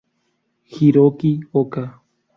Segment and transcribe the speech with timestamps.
[0.71, 1.31] Hiroki
[1.61, 1.85] Oka